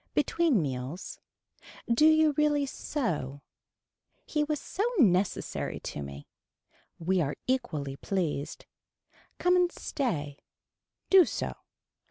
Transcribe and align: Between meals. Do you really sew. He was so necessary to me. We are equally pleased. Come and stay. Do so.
Between 0.15 0.63
meals. 0.63 1.19
Do 1.87 2.07
you 2.07 2.31
really 2.35 2.65
sew. 2.65 3.43
He 4.25 4.43
was 4.43 4.59
so 4.59 4.83
necessary 4.97 5.79
to 5.81 6.01
me. 6.01 6.25
We 6.97 7.21
are 7.21 7.35
equally 7.45 7.97
pleased. 7.97 8.65
Come 9.37 9.55
and 9.55 9.71
stay. 9.71 10.39
Do 11.11 11.23
so. 11.23 11.53